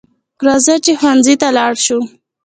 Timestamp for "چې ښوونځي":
0.85-1.35